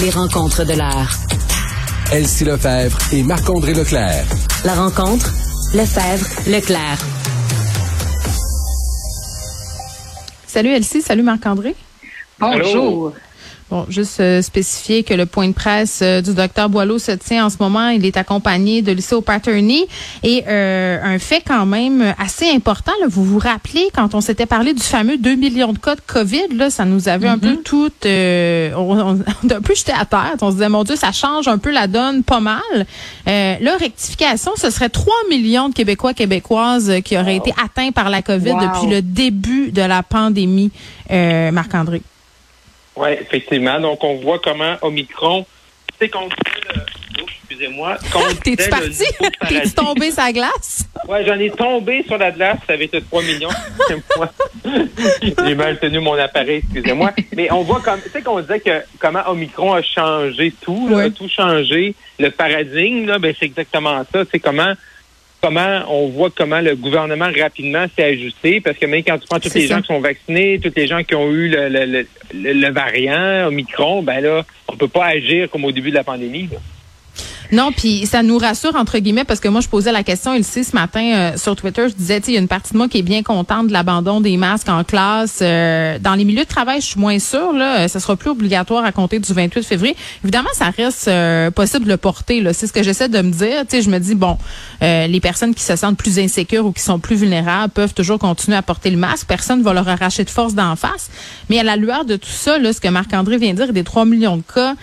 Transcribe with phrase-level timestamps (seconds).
[0.00, 1.08] Les rencontres de l'heure.
[2.12, 4.26] Elsie Lefebvre et Marc-André Leclerc.
[4.64, 5.32] La rencontre,
[5.72, 6.98] Lefebvre, Leclerc.
[10.46, 11.76] Salut Elsie, salut Marc-André.
[12.40, 13.12] Bonjour.
[13.74, 17.44] Bon, juste euh, spécifier que le point de presse euh, du docteur Boileau se tient
[17.44, 17.88] en ce moment.
[17.88, 19.86] Il est accompagné de Lucie Paterny.
[20.22, 24.46] Et euh, un fait quand même assez important, là, vous vous rappelez quand on s'était
[24.46, 27.56] parlé du fameux 2 millions de cas de COVID, là, ça nous avait un peu
[27.64, 27.90] tout...
[28.04, 29.18] on, on,
[29.50, 30.36] a un peu jeté à terre.
[30.40, 32.86] On se disait, mon Dieu, ça change un peu la donne pas mal.
[33.26, 38.22] là, rectification, ce serait 3 millions de Québécois, Québécoises qui auraient été atteints par la
[38.22, 40.70] COVID depuis le début de la pandémie.
[41.10, 42.02] Marc-André.
[42.96, 43.80] Oui, effectivement.
[43.80, 45.46] Donc, on voit comment Omicron,
[45.98, 47.96] c'est qu'on oh, excusez-moi.
[48.44, 49.04] T'es-tu parti?
[49.48, 50.88] T'es-tu tombé sur la glace?
[51.08, 52.58] Oui, j'en ai tombé sur la glace.
[52.66, 53.48] Ça avait été 3 millions.
[55.44, 57.12] J'ai mal tenu mon appareil, excusez-moi.
[57.36, 61.10] Mais on voit comme, tu sais qu'on disait que comment Omicron a changé tout, a
[61.10, 61.94] tout changé.
[62.18, 64.22] Le paradigme, là, ben, c'est exactement ça.
[64.30, 64.72] C'est comment
[65.44, 69.38] comment on voit comment le gouvernement rapidement s'est ajusté, parce que même quand tu prends
[69.38, 72.52] tous les gens qui sont vaccinés, tous les gens qui ont eu le, le, le,
[72.52, 76.48] le variant Omicron, ben là, on peut pas agir comme au début de la pandémie.
[77.52, 80.64] Non, puis ça nous rassure entre guillemets parce que moi je posais la question ici
[80.64, 82.98] ce matin euh, sur Twitter, je disais il y a une partie de moi qui
[82.98, 86.80] est bien contente de l'abandon des masques en classe euh, dans les milieux de travail,
[86.80, 89.96] je suis moins sûre là, ça sera plus obligatoire à compter du 28 février.
[90.22, 93.60] Évidemment, ça reste euh, possible de le porter c'est ce que j'essaie de me dire,
[93.68, 94.38] tu sais je me dis bon,
[94.80, 98.56] les personnes qui se sentent plus insécures ou qui sont plus vulnérables peuvent toujours continuer
[98.56, 101.10] à porter le masque, personne ne va leur arracher de force d'en face,
[101.50, 103.84] mais à la lueur de tout ça là, ce que Marc-André vient de dire des
[103.84, 104.74] 3 millions de cas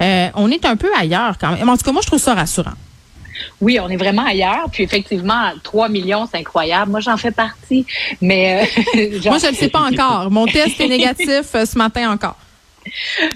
[0.00, 1.68] euh, on est un peu ailleurs quand même.
[1.68, 2.74] En tout cas, moi, je trouve ça rassurant.
[3.60, 4.66] Oui, on est vraiment ailleurs.
[4.72, 6.90] Puis effectivement, 3 millions, c'est incroyable.
[6.90, 7.86] Moi, j'en fais partie.
[8.20, 10.30] Mais euh, moi, je ne le sais pas encore.
[10.30, 12.36] Mon test est négatif euh, ce matin encore.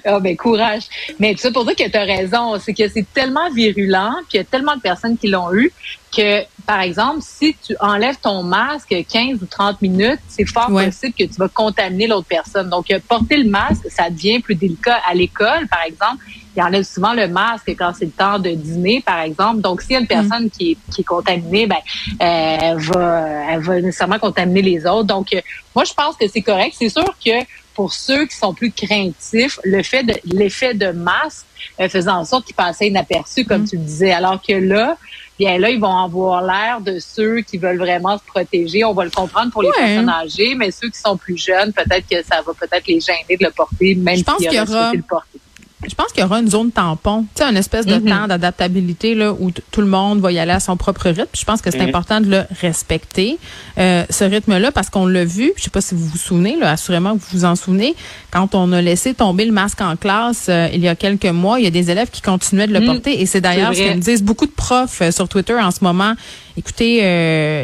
[0.05, 0.85] Ah ben courage.
[1.19, 4.37] Mais ça pour dire que tu as raison, c'est que c'est tellement virulent, puis il
[4.39, 5.71] y a tellement de personnes qui l'ont eu
[6.17, 11.13] que par exemple, si tu enlèves ton masque 15 ou 30 minutes, c'est fort possible
[11.13, 12.71] que tu vas contaminer l'autre personne.
[12.71, 16.25] Donc porter le masque, ça devient plus délicat à l'école par exemple
[16.57, 19.61] il enlève souvent le masque quand c'est le temps de dîner, par exemple.
[19.61, 21.79] Donc, s'il y a une personne qui, est, qui est contaminée, ben,
[22.21, 25.05] elle va, elle va nécessairement contaminer les autres.
[25.05, 25.41] Donc, euh,
[25.75, 26.77] moi, je pense que c'est correct.
[26.79, 27.45] C'est sûr que
[27.75, 31.47] pour ceux qui sont plus craintifs, le fait de l'effet de masque
[31.81, 33.69] euh, faisait en sorte qu'ils passaient inaperçus, comme mm.
[33.69, 34.13] tu le disais.
[34.13, 34.97] Alors que là,
[35.39, 38.85] bien là, ils vont avoir l'air de ceux qui veulent vraiment se protéger.
[38.85, 42.07] On va le comprendre pour les personnes âgées, mais ceux qui sont plus jeunes, peut-être
[42.09, 45.41] que ça va peut-être les gêner de le porter, même s'ils auraient souhaité le porter.
[45.87, 48.09] Je pense qu'il y aura une zone tampon, tu sais, une espèce de mm-hmm.
[48.09, 51.27] temps d'adaptabilité là où tout le monde va y aller à son propre rythme.
[51.35, 51.89] je pense que c'est mm-hmm.
[51.89, 53.39] important de le respecter,
[53.79, 55.53] euh, ce rythme-là, parce qu'on l'a vu.
[55.57, 57.95] Je sais pas si vous vous souvenez, là, assurément que vous vous en souvenez,
[58.31, 61.59] quand on a laissé tomber le masque en classe euh, il y a quelques mois,
[61.59, 62.87] il y a des élèves qui continuaient de le mm.
[62.87, 63.21] porter.
[63.21, 65.83] Et c'est d'ailleurs ce que me disent beaucoup de profs euh, sur Twitter en ce
[65.83, 66.15] moment.
[66.57, 66.99] Écoutez,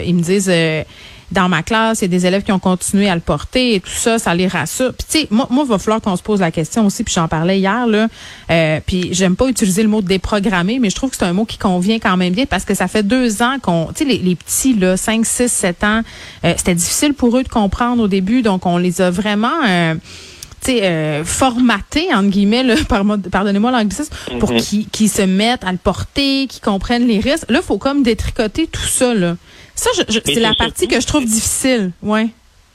[0.05, 0.51] ils me disent
[1.31, 3.81] dans ma classe, il y a des élèves qui ont continué à le porter et
[3.81, 4.93] tout ça, ça les rassure.
[4.95, 7.15] Puis tu sais, moi, moi, il va falloir qu'on se pose la question aussi, puis
[7.15, 8.09] j'en parlais hier, là.
[8.51, 11.45] Euh, puis j'aime pas utiliser le mot déprogrammer, mais je trouve que c'est un mot
[11.45, 14.19] qui convient quand même bien parce que ça fait deux ans qu'on, tu sais, les,
[14.19, 16.03] les, petits, là, 5, 6, 7 ans,
[16.45, 19.65] euh, c'était difficile pour eux de comprendre au début, donc on les a vraiment...
[19.69, 19.95] Euh,
[20.69, 22.75] euh, formatés, entre guillemets, là,
[23.33, 24.89] pardonnez-moi l'anglicisme, pour mm-hmm.
[24.91, 27.51] qu'ils se mettent à le porter, qu'ils comprennent les risques.
[27.51, 29.15] Là, il faut comme détricoter tout ça.
[29.15, 29.37] Là.
[29.75, 29.91] Ça,
[30.25, 31.93] c'est la partie que je trouve difficile.
[32.03, 32.27] Ouais.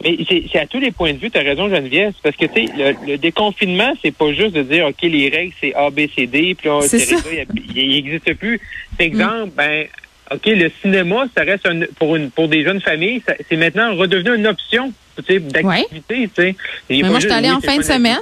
[0.04, 2.68] Mais c'est à tous les points de vue, tu as raison, Geneviève, parce que tu
[2.68, 6.28] sais, le, déconfinement, c'est pas juste de dire OK, les règles, c'est A, B, C,
[6.28, 8.60] D, puis on il n'existe plus.
[8.98, 9.52] Par exemple, mm.
[9.56, 9.88] ben
[10.32, 14.48] OK, le cinéma, ça reste pour une pour des jeunes familles, c'est maintenant redevenu une
[14.48, 16.30] option d'activité.
[16.36, 16.56] sais.
[16.90, 18.20] Mais moi, je suis allée en fin de semaine.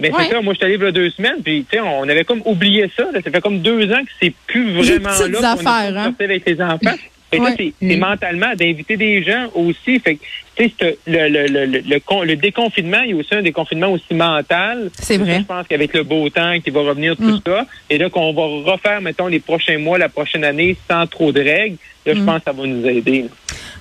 [0.00, 1.82] Mais c'est ça, moi, je suis allé il y a deux semaines, puis tu sais,
[1.82, 3.06] on avait comme oublié ça.
[3.12, 5.10] Ça fait comme deux ans que c'est plus vraiment
[5.40, 5.52] là.
[5.52, 6.14] affaires, hein?
[6.18, 6.94] avec tes enfants.
[7.32, 7.98] Et là, c'est mm.
[7.98, 9.98] mentalement d'inviter des gens aussi.
[9.98, 10.18] Fait
[10.58, 14.14] tu sais, le, le, le, le, le déconfinement, il y a aussi un déconfinement aussi
[14.14, 14.90] mental.
[15.00, 15.40] C'est vrai.
[15.40, 17.40] Je pense qu'avec le beau temps qui va revenir, tout mm.
[17.46, 21.32] ça, et là qu'on va refaire, mettons, les prochains mois, la prochaine année, sans trop
[21.32, 22.26] de règles, là, je mm.
[22.26, 23.26] pense que ça va nous aider.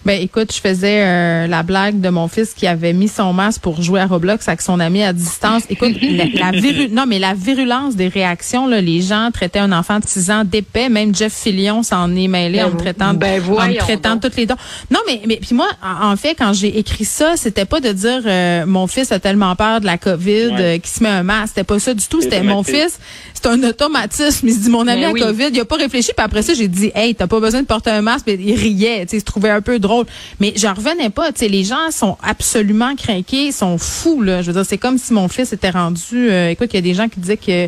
[0.08, 3.62] Ben écoute, je faisais euh, la blague de mon fils qui avait mis son masque
[3.62, 5.64] pour jouer à Roblox avec son ami à distance.
[5.70, 6.52] Écoute, la,
[6.92, 10.44] non mais la virulence des réactions là, les gens traitaient un enfant de 6 ans
[10.46, 14.46] d'épais, même Jeff Fillion s'en est mêlé en me traitant ben, en traitant toutes les
[14.46, 14.56] dents.
[14.90, 18.22] Non mais mais puis moi en fait quand j'ai écrit ça, c'était pas de dire
[18.26, 21.50] euh, mon fils a tellement peur de la Covid euh, qu'il se met un masque,
[21.50, 23.00] c'était pas ça du tout, c'était mon fils,
[23.42, 26.12] c'est un automatisme, il se dit mon ami ben a Covid, il a pas réfléchi
[26.16, 28.56] puis après ça j'ai dit "Hey, t'as pas besoin de porter un masque", mais il
[28.56, 30.06] riait, tu sais, il se trouvait un peu drôle.
[30.40, 31.32] Mais je revenais pas.
[31.32, 34.42] Tu sais, les gens sont absolument craqués, sont fous là.
[34.42, 36.30] Je veux dire, c'est comme si mon fils était rendu.
[36.30, 37.68] Euh, écoute, il y a des gens qui disaient que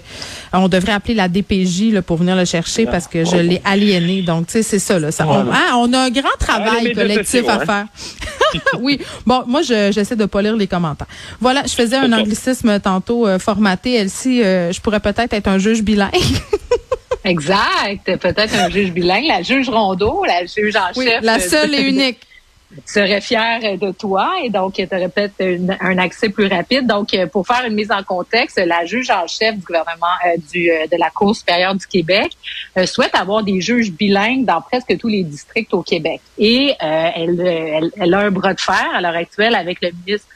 [0.53, 4.21] on devrait appeler la DPJ là, pour venir le chercher parce que je l'ai aliéné.
[4.21, 5.11] Donc, tu sais, c'est ça là.
[5.11, 7.85] Ça, on, hein, on, a un grand travail collectif à faire.
[8.79, 8.99] oui.
[9.25, 11.07] Bon, moi, j'essaie de pas lire les commentaires.
[11.39, 13.95] Voilà, je faisais un anglicisme tantôt euh, formaté.
[13.95, 16.13] Elsie, euh, je pourrais peut-être être un juge bilingue.
[17.23, 18.17] exact.
[18.17, 21.21] Peut-être un juge bilingue, la juge Rondeau, la juge en chef.
[21.21, 22.19] La seule et unique
[22.85, 25.41] serait fier de toi et donc tu aurais peut-être
[25.81, 26.87] un accès plus rapide.
[26.87, 30.37] Donc, euh, pour faire une mise en contexte, la juge en chef du gouvernement euh,
[30.51, 32.31] du, euh, de la Cour supérieure du Québec
[32.85, 36.21] souhaite avoir des juges bilingues dans presque tous les districts au Québec.
[36.37, 40.27] Et elle, elle, elle, a un bras de fer à l'heure actuelle avec le ministre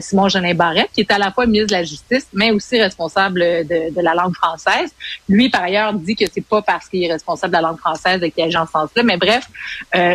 [0.00, 3.40] Simon Jeanin Barrette, qui est à la fois ministre de la Justice, mais aussi responsable
[3.40, 4.92] de, de la langue française.
[5.28, 8.20] Lui, par ailleurs, dit que c'est pas parce qu'il est responsable de la langue française
[8.34, 9.02] qu'il agit en ce sens-là.
[9.04, 9.46] Mais bref,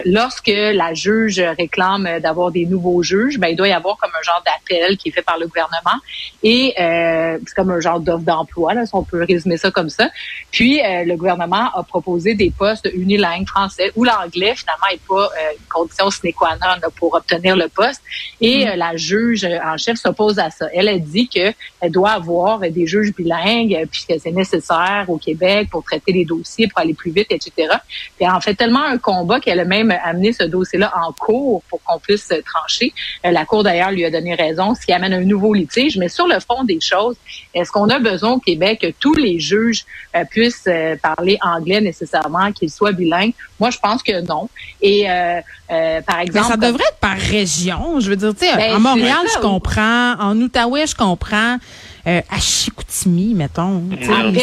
[0.06, 4.12] lorsque la juge réclame euh, d'avoir des nouveaux juges, ben il doit y avoir comme
[4.20, 6.00] un genre d'appel qui est fait par le gouvernement
[6.42, 9.90] et euh, c'est comme un genre d'offre d'emploi, là, si on peut résumer ça comme
[9.90, 10.10] ça.
[10.52, 15.30] Puis euh, le gouvernement a proposé des postes unilingues français où l'anglais finalement est pas
[15.54, 18.02] une condition sine qua non pour obtenir le poste.
[18.40, 18.78] Et mm.
[18.78, 20.68] la juge en chef s'oppose à ça.
[20.74, 25.70] Elle a dit que elle doit avoir des juges bilingues puisque c'est nécessaire au Québec
[25.70, 27.52] pour traiter les dossiers, pour aller plus vite, etc.
[28.16, 31.49] Puis elle en fait tellement un combat qu'elle a même amené ce dossier-là en cours
[31.70, 32.94] pour qu'on puisse trancher.
[33.26, 35.98] Euh, la Cour, d'ailleurs, lui a donné raison, ce qui amène un nouveau litige.
[35.98, 37.16] Mais sur le fond des choses,
[37.54, 39.86] est-ce qu'on a besoin au Québec que tous les juges
[40.16, 43.34] euh, puissent euh, parler anglais nécessairement, qu'ils soient bilingues?
[43.60, 44.50] Moi, je pense que non.
[44.82, 45.06] Et
[46.08, 46.48] par exemple...
[46.48, 48.00] Mais ça devrait être par région.
[48.00, 50.14] Je veux dire, tu sais, ben, à Montréal, je comprends.
[50.20, 51.58] En Outaouais, je comprends.
[52.30, 53.84] À Chicoutimi, mettons.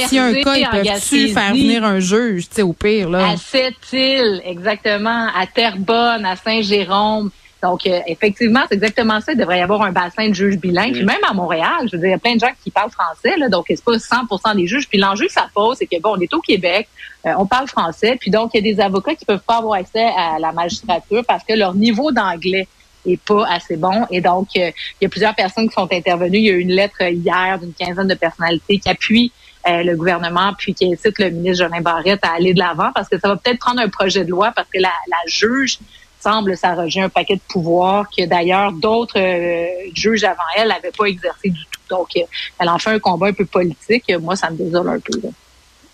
[0.08, 3.30] Si un cas, ils peuvent-tu faire venir un juge, tu sais, au pire, là?
[3.30, 5.28] À Sept-Îles, exactement.
[5.34, 7.30] À Terrebonne, à Saint-Jérôme
[7.62, 9.32] donc, euh, effectivement, c'est exactement ça.
[9.32, 10.92] Il devrait y avoir un bassin de juges bilingues.
[10.92, 12.90] Puis même à Montréal, je veux dire, il y a plein de gens qui parlent
[12.90, 14.88] français, là, donc c'est pas 100% des juges.
[14.88, 16.88] Puis l'enjeu que ça pose, c'est que, bon, on est au Québec,
[17.26, 19.80] euh, on parle français, puis donc il y a des avocats qui peuvent pas avoir
[19.80, 22.68] accès à la magistrature parce que leur niveau d'anglais
[23.14, 24.06] est pas assez bon.
[24.10, 24.70] Et donc, euh,
[25.00, 26.38] il y a plusieurs personnes qui sont intervenues.
[26.38, 29.32] Il y a eu une lettre hier d'une quinzaine de personnalités qui appuient
[29.68, 33.18] le gouvernement, puis qui incite le ministre Jolin Barrette à aller de l'avant parce que
[33.18, 34.92] ça va peut-être prendre un projet de loi parce que la,
[35.26, 35.78] juge
[36.20, 41.06] semble s'arroger un paquet de pouvoirs que d'ailleurs d'autres euh, juges avant elle n'avaient pas
[41.06, 41.80] exercé du tout.
[41.90, 42.20] Donc, euh,
[42.60, 44.04] elle en fait un combat un peu politique.
[44.20, 45.20] Moi, ça me désole un peu.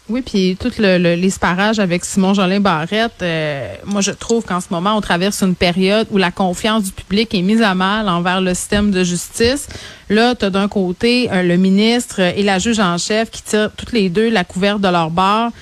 [0.08, 4.66] Oui, puis tout le, l'esparage avec Simon Jolin Barrette, euh, moi je trouve qu'en ce
[4.70, 8.40] moment on traverse une période où la confiance du public est mise à mal envers
[8.40, 9.68] le système de justice.
[10.10, 13.92] Là, tu as d'un côté le ministre et la juge en chef qui tirent toutes
[13.92, 15.52] les deux la couverte de leur barre.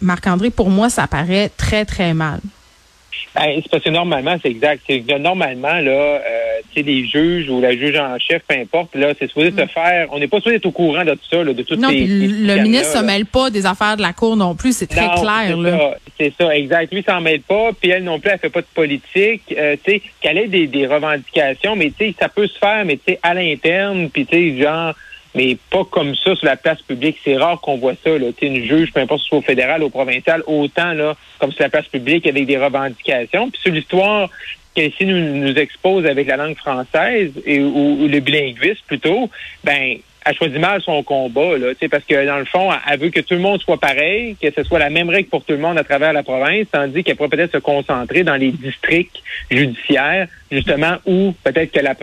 [0.00, 2.40] Marc-André, pour moi, ça paraît très, très mal.
[3.36, 4.82] Ben, c'est parce que normalement, c'est exact.
[4.86, 6.20] C'est que normalement, là, euh,
[6.72, 9.62] tu sais, les juges ou la juge en chef, peu importe, là, c'est supposé se
[9.62, 9.68] mm.
[9.68, 10.08] faire.
[10.10, 12.62] On n'est pas supposé être au courant de tout ça, là, de toutes non, le
[12.62, 15.56] ministre ne se mêle pas des affaires de la Cour non plus, c'est très clair.
[15.56, 15.96] là.
[16.18, 16.92] C'est ça, exact.
[16.94, 19.42] Lui, s'en mêle pas, puis elle non plus, elle fait pas de politique.
[19.56, 22.86] Euh, tu sais, qu'elle ait des, des revendications, mais tu sais, ça peut se faire,
[22.86, 24.94] mais tu sais, à l'interne, puis tu sais, genre
[25.36, 27.18] mais pas comme ça sur la place publique.
[27.22, 28.18] C'est rare qu'on voit ça.
[28.18, 28.26] Là.
[28.40, 31.62] une juge, peu importe si c'est au fédéral ou au provincial, autant là, comme sur
[31.62, 33.50] la place publique avec des revendications.
[33.50, 34.30] Puis sur l'histoire
[34.74, 39.30] qu'ici nous, nous expose avec la langue française et, ou, le bilinguisme plutôt,
[39.62, 39.98] ben
[40.28, 43.34] elle choisit mal son combat, là, parce que dans le fond, elle veut que tout
[43.34, 45.84] le monde soit pareil, que ce soit la même règle pour tout le monde à
[45.84, 51.32] travers la province, tandis qu'elle pourrait peut-être se concentrer dans les districts judiciaires, justement, où
[51.44, 51.94] peut-être que la,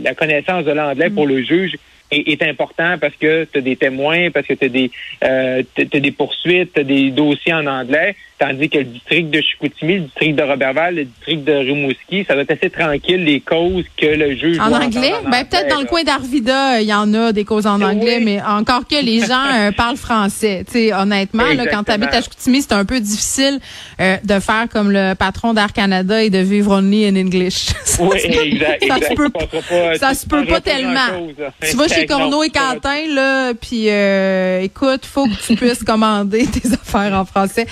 [0.00, 1.76] la, connaissance de l'anglais pour le juge
[2.10, 4.90] est, important parce que tu as des témoins, parce que tu as des
[5.24, 9.94] euh, des poursuites, tu as des dossiers en anglais, tandis que le district de Chicoutimi,
[9.94, 13.84] le district de Roberval, le district de Rimouski, ça va être assez tranquille les causes
[13.96, 17.32] que le juge En anglais, ben peut-être dans le coin d'Arvida, il y en a
[17.32, 20.64] des causes en anglais, mais encore que les gens euh, parlent français.
[20.66, 23.60] Tu sais, honnêtement, là, quand tu habites à Chicoutimi, c'est un peu difficile
[24.00, 27.68] euh, de faire comme le patron d'Air Canada et de vivre only in English.
[28.00, 28.84] oui, exact.
[28.86, 31.30] ça se peut pas, ça se peut pas tellement.
[31.60, 36.46] Tu vas chez Corneau et Quentin, là, puis euh, écoute, faut que tu puisses commander
[36.46, 37.66] tes affaires en français.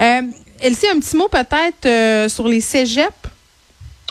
[0.00, 0.07] Euh,
[0.60, 3.12] Elsie, un petit mot peut-être euh, sur les cégeps?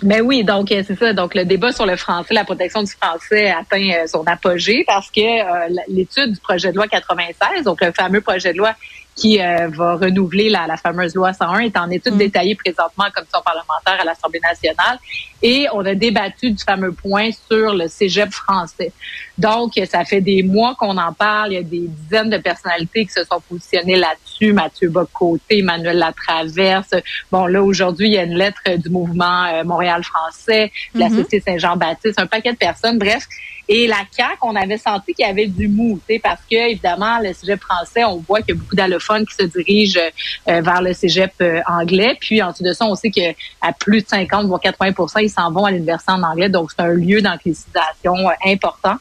[0.03, 1.11] Ben oui, donc euh, c'est ça.
[1.13, 5.91] Donc le débat sur le français, la protection du français atteint son apogée parce que
[5.91, 8.75] l'étude du projet de loi 96, donc le fameux projet de loi
[9.17, 12.17] qui euh, va renouveler la, la, fameuse loi 101 est en étude mm.
[12.19, 14.99] détaillée présentement en commission parlementaire à l'Assemblée nationale
[15.41, 18.93] et on a débattu du fameux point sur le cégep français.
[19.37, 21.51] Donc, ça fait des mois qu'on en parle.
[21.51, 25.97] Il y a des dizaines de personnalités qui se sont positionnées là-dessus Mathieu Bocoté, Emmanuel
[25.97, 26.95] Latraverse.
[27.31, 31.07] Bon, là, aujourd'hui, il y a une lettre du mouvement euh, Montréal français, de la
[31.07, 31.23] mm-hmm.
[31.23, 32.97] Société Saint-Jean-Baptiste, un paquet de personnes.
[32.97, 33.27] Bref,
[33.69, 37.33] et la CAQ, on avait senti qu'il y avait du mou, parce que évidemment, le
[37.33, 39.99] cégep français, on voit qu'il y a beaucoup d'allophones qui se dirigent
[40.47, 42.17] euh, vers le cégep euh, anglais.
[42.19, 43.33] Puis en dessous de ça, on sait qu'à
[43.77, 46.47] plus de 50 voire 80% ils s'en vont à l'université en anglais.
[46.47, 48.95] Donc c'est un lieu d'anglicisation euh, important.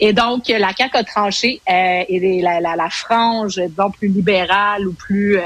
[0.00, 4.92] Et donc la CAQ a tranché et la, la, la, frange, disons plus libérale ou
[4.92, 5.38] plus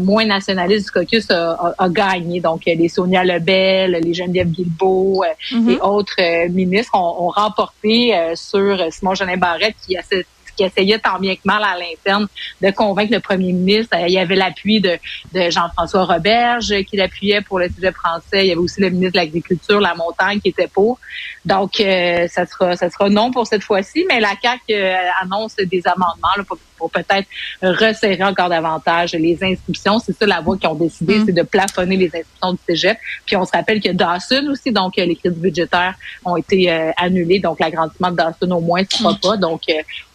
[0.00, 2.40] moins nationaliste du caucus a, a, gagné.
[2.40, 5.70] Donc, les Sonia Lebel, les Geneviève Guilbeault mm-hmm.
[5.70, 10.64] et autres ministres ont, ont remporté euh, sur Simon Jeanin Barrette qui a cette qui
[10.64, 12.28] essayait tant bien que mal à l'interne
[12.60, 13.96] de convaincre le premier ministre.
[13.96, 14.98] Euh, il y avait l'appui de,
[15.32, 18.44] de Jean-François Roberge qui l'appuyait pour le sujet français.
[18.44, 20.98] Il y avait aussi le ministre de l'Agriculture, la montagne, qui était pour.
[21.44, 25.56] Donc, euh, ça sera ça sera non pour cette fois-ci, mais la CAQ euh, annonce
[25.56, 26.58] des amendements pour,
[26.90, 27.28] peut-être
[27.62, 30.00] resserrer encore davantage les inscriptions.
[30.00, 31.26] C'est ça la voie qu'ils ont décidé, mm.
[31.26, 32.98] c'est de plafonner les inscriptions du cégep.
[33.24, 35.94] Puis on se rappelle que Dawson aussi, donc les crédits budgétaires
[36.24, 39.20] ont été annulés, donc l'agrandissement de Dawson au moins ne sera mm.
[39.20, 39.36] pas.
[39.36, 39.60] Donc,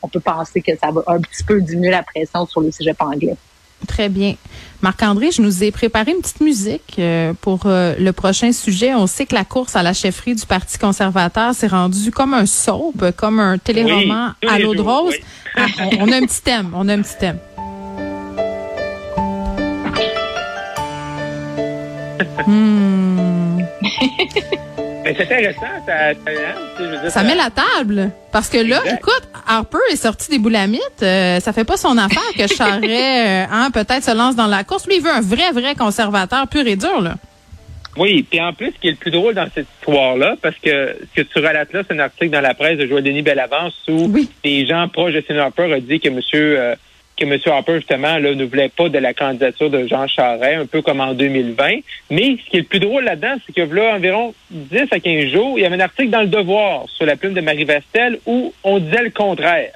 [0.02, 3.02] on peut penser que ça va un petit peu diminuer la pression sur le cégep
[3.02, 3.36] anglais.
[3.86, 4.36] Très bien.
[4.82, 8.96] Marc-André, je nous ai préparé une petite musique euh, pour euh, le prochain sujet.
[8.96, 12.46] On sait que la course à la chefferie du Parti conservateur s'est rendue comme un
[12.46, 15.16] soap, comme un téléroman à l'eau de rose.
[15.56, 15.66] Ah,
[16.00, 16.72] on, a un petit thème.
[16.74, 17.38] On a un petit thème.
[22.48, 23.62] hmm.
[25.16, 25.62] c'est intéressant.
[25.86, 28.12] Ça, hein, ça, met la table.
[28.32, 30.82] Parce que là, écoute, Harper est sorti des boulamites.
[31.02, 34.64] Euh, ça fait pas son affaire que Charret, euh, hein, peut-être se lance dans la
[34.64, 34.88] course.
[34.88, 37.16] Lui, il veut un vrai, vrai conservateur pur et dur, là.
[37.98, 40.96] Oui, puis en plus, ce qui est le plus drôle dans cette histoire-là, parce que
[41.02, 43.74] ce que tu relates là, c'est un article dans la presse de Joël Denis Bellavance
[43.88, 46.76] où des gens proches de Sénat Harper ont dit que monsieur euh,
[47.18, 47.38] que M.
[47.46, 51.02] Harper, justement, là, ne voulait pas de la candidature de Jean Charest, un peu comme
[51.02, 51.80] en 2020.
[52.12, 55.32] Mais ce qui est le plus drôle là-dedans, c'est que là, environ 10 à 15
[55.32, 58.20] jours, il y avait un article dans le Devoir sur la plume de Marie Vestel
[58.26, 59.72] où on disait le contraire.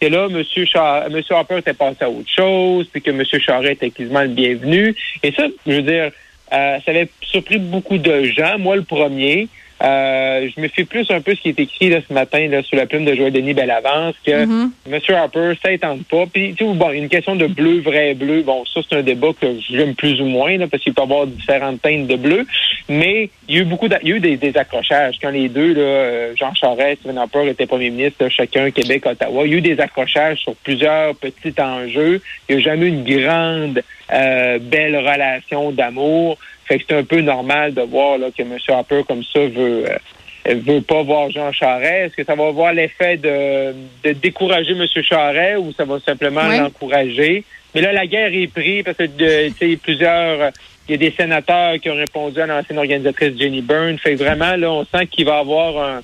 [0.00, 0.44] Que là, M.
[0.66, 1.20] Char M.
[1.28, 3.24] Harper était passé à autre chose, puis que M.
[3.24, 4.94] Charest était quasiment le bienvenu.
[5.24, 6.12] Et ça, je veux dire,
[6.52, 9.48] euh, ça avait surpris beaucoup de gens, moi le premier.
[9.82, 12.62] Euh, je me fais plus un peu ce qui est écrit là, ce matin là,
[12.62, 14.70] sur la plume de Joël Denis Bellavance, que mm-hmm.
[14.90, 15.00] M.
[15.14, 16.24] Harper, ça étend pas.
[16.32, 19.28] Puis, tu sais, bon, une question de bleu, vrai bleu, bon, ça, c'est un débat
[19.40, 22.46] que j'aime plus ou moins, là, parce qu'il peut y avoir différentes teintes de bleu.
[22.88, 25.16] Mais il y a eu beaucoup il y a eu des, accrochages.
[25.22, 29.46] Quand les deux, là, euh, Jean Charest, Stephen Harper étaient premiers ministres, chacun Québec, Ottawa,
[29.46, 32.20] il y a eu des accrochages sur plusieurs petits enjeux.
[32.48, 33.82] Il n'y a jamais eu une grande,
[34.12, 36.38] euh, belle relation d'amour.
[36.68, 38.56] Fait que c'est un peu normal de voir là, que M.
[38.68, 42.06] Harper, comme ça, veut euh, veut pas voir Jean Charest.
[42.06, 44.86] Est-ce que ça va avoir l'effet de, de décourager M.
[45.02, 47.44] Charest ou ça va simplement l'encourager?
[47.74, 50.52] Mais là, la guerre est prise parce que de, plusieurs
[50.88, 53.98] il y a des sénateurs qui ont répondu à l'ancienne organisatrice Jenny Byrne.
[53.98, 56.00] Fait que vraiment, là, on sent qu'il va y avoir un,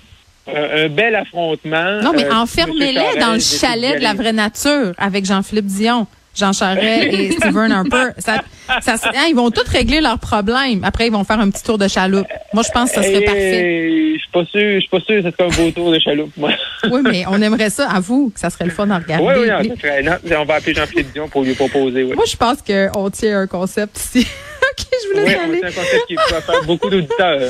[0.54, 2.02] un, bel affrontement.
[2.02, 6.06] Non, mais euh, enfermez-les dans le chalet de la vraie nature avec Jean-Philippe Dion.
[6.34, 8.10] Jean Charest et Stephen Harper.
[8.18, 8.42] Ça,
[8.80, 10.84] ça, hein, ils vont tous régler leurs problèmes.
[10.84, 12.26] Après, ils vont faire un petit tour de chaloupe.
[12.52, 14.14] Moi, je pense que ça serait parfait.
[14.14, 15.98] Je suis pas sûr, je suis pas sûr que ce serait un beau tour de
[15.98, 16.50] chaloupe, moi.
[16.90, 19.24] oui, mais on aimerait ça à vous, que ça serait le fun à regarder.
[19.24, 22.04] Oui, oui, non, ça serait, non, on va appeler Jean-Philippe Dion pour lui proposer.
[22.04, 22.14] Oui.
[22.14, 24.26] Moi, je pense qu'on tient un concept ici.
[24.62, 25.60] OK, je voulais oui, aller.
[25.60, 27.40] C'est un concept qui va faire beaucoup d'auditeurs.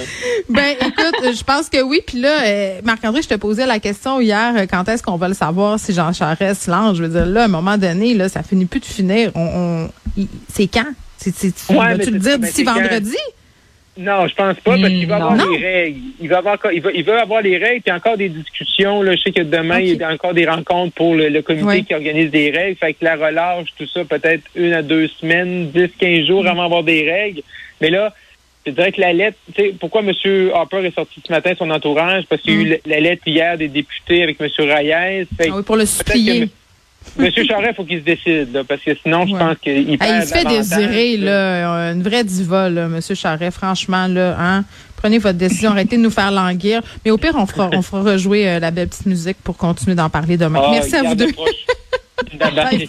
[0.49, 2.00] ben, écoute, je pense que oui.
[2.06, 5.28] Puis là, euh, Marc-André, je te posais la question hier, euh, quand est-ce qu'on va
[5.28, 6.97] le savoir si Jean Charest lance?
[6.97, 9.30] Je veux dire, là, à un moment donné, là, ça finit plus de finir.
[9.35, 9.88] On,
[10.52, 10.87] c'est quand?
[11.31, 13.16] Vas-tu le dire d'ici vendredi?
[13.97, 16.00] Non, je pense pas, parce qu'il va avoir les règles.
[16.21, 19.02] Il va avoir, il va, il va avoir les règles, puis encore des discussions.
[19.02, 21.95] Là, je sais que demain, il y a encore des rencontres pour le, comité qui
[21.95, 22.76] organise des règles.
[22.76, 26.64] Fait que la relâche, tout ça, peut-être une à deux semaines, dix, quinze jours avant
[26.64, 27.43] d'avoir des règles.
[27.81, 28.12] Mais là,
[28.66, 30.12] je dirais que la lettre, tu sais, pourquoi M.
[30.52, 32.25] Harper est sorti ce matin, son entourage?
[32.28, 32.78] Parce qu'il y a eu mm.
[32.87, 34.49] la, lettre hier des députés avec M.
[34.59, 35.26] Reyes.
[35.37, 36.49] Fait ah oui, pour le supplier.
[37.16, 40.28] Monsieur Charest, il faut qu'il se décide, parce que sinon, je pense qu'il perd Il
[40.28, 43.56] se fait désirer, là, une vraie diva, là, Monsieur Charest.
[43.56, 44.64] Franchement, là, hein.
[45.04, 46.80] Prenez votre décision, arrêtez de nous faire languir.
[47.04, 49.94] Mais au pire, on fera, on fera rejouer euh, la belle petite musique pour continuer
[49.94, 50.62] d'en parler demain.
[50.64, 51.26] Ah, Merci à vous deux.
[52.38, 52.88] bye.